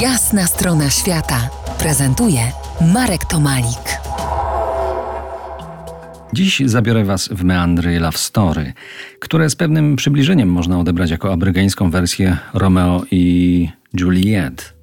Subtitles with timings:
[0.00, 2.40] Jasna strona świata prezentuje
[2.94, 4.00] Marek Tomalik.
[6.32, 8.72] Dziś zabiorę Was w meandry Love Story,
[9.18, 13.68] które z pewnym przybliżeniem można odebrać jako abrygeńską wersję Romeo i
[14.00, 14.74] Juliet.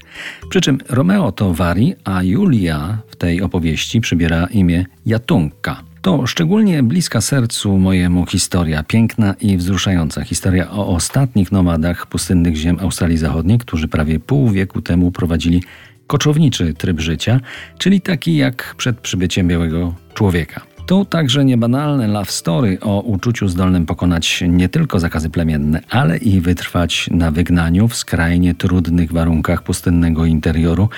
[0.49, 5.88] Przy czym Romeo to Wari, a Julia w tej opowieści przybiera imię Jatunka.
[6.01, 12.79] To szczególnie bliska sercu mojemu historia, piękna i wzruszająca historia o ostatnich nomadach pustynnych ziem
[12.79, 15.63] Australii Zachodniej, którzy prawie pół wieku temu prowadzili
[16.07, 17.39] koczowniczy tryb życia,
[17.77, 20.61] czyli taki jak przed przybyciem białego człowieka.
[20.85, 26.41] To także niebanalne love story o uczuciu zdolnym pokonać nie tylko zakazy plemienne, ale i
[26.41, 30.89] wytrwać na wygnaniu w skrajnie trudnych warunkach pustynnego interioru,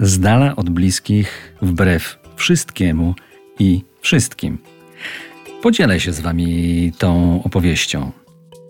[0.00, 3.14] z dala od bliskich, wbrew wszystkiemu
[3.58, 4.58] i wszystkim.
[5.62, 8.12] Podzielę się z Wami tą opowieścią.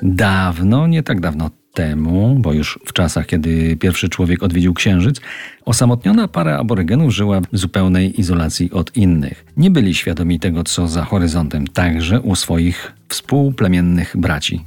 [0.03, 5.21] Dawno, nie tak dawno temu, bo już w czasach, kiedy pierwszy człowiek odwiedził Księżyc,
[5.65, 9.45] osamotniona para aborygenów żyła w zupełnej izolacji od innych.
[9.57, 14.65] Nie byli świadomi tego, co za horyzontem, także u swoich współplemiennych braci.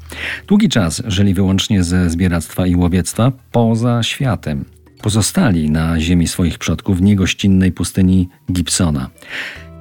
[0.48, 4.66] Długi czas żyli wyłącznie ze zbieractwa i łowiectwa poza światem.
[5.04, 9.10] Pozostali na ziemi swoich przodków w niegościnnej pustyni Gibsona.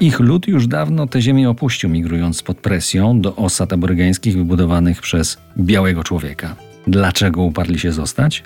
[0.01, 5.39] Ich lud już dawno tę ziemię opuścił, migrując pod presją do osad aborygeńskich wybudowanych przez
[5.59, 6.57] białego człowieka.
[6.87, 8.43] Dlaczego uparli się zostać?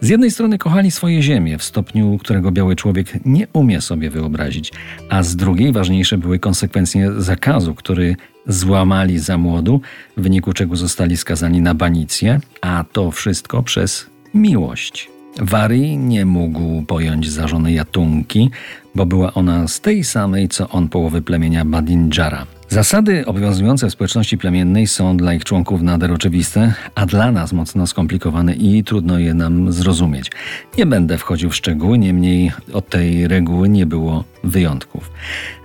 [0.00, 4.72] Z jednej strony kochali swoje ziemię w stopniu, którego biały człowiek nie umie sobie wyobrazić,
[5.10, 8.16] a z drugiej ważniejsze były konsekwencje zakazu, który
[8.46, 9.80] złamali za młodu,
[10.16, 15.15] w wyniku czego zostali skazani na banicję, a to wszystko przez miłość.
[15.40, 18.50] Wari nie mógł pojąć za żonę Jatunki,
[18.94, 22.46] bo była ona z tej samej co on połowy plemienia Badinjara.
[22.68, 27.86] Zasady obowiązujące w społeczności plemiennej są dla ich członków nader oczywiste, a dla nas mocno
[27.86, 30.30] skomplikowane i trudno je nam zrozumieć.
[30.78, 35.10] Nie będę wchodził w szczegóły, niemniej od tej reguły nie było wyjątków.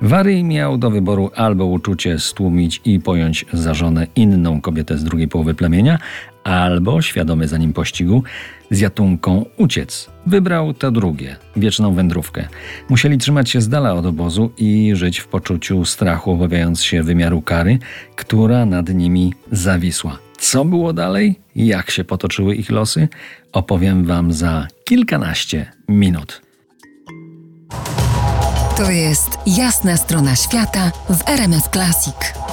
[0.02, 5.28] Wary miał do wyboru albo uczucie stłumić i pojąć za żonę inną kobietę z drugiej
[5.28, 6.00] połowy plemienia,
[6.44, 8.24] albo, świadomy za nim pościgu,
[8.72, 10.10] z jatunką uciec.
[10.26, 12.48] Wybrał to drugie, wieczną wędrówkę.
[12.90, 17.42] Musieli trzymać się z dala od obozu i żyć w poczuciu strachu, obawiając się wymiaru
[17.42, 17.80] kary,
[18.16, 20.18] która nad nimi zawisła.
[20.40, 21.40] Co było dalej?
[21.56, 23.08] Jak się potoczyły ich losy?
[23.52, 26.42] Opowiem Wam za kilkanaście minut.
[28.78, 32.51] To jest jasna strona świata w RMS Classic.